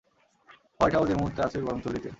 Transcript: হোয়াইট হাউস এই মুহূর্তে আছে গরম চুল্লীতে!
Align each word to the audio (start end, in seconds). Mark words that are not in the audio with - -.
হোয়াইট 0.77 0.93
হাউস 0.95 1.09
এই 1.09 1.15
মুহূর্তে 1.15 1.39
আছে 1.43 1.57
গরম 1.59 1.79
চুল্লীতে! 1.83 2.09